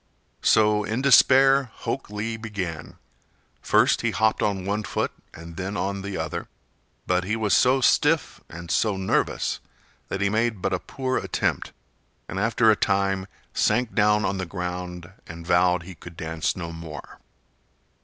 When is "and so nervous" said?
8.49-9.59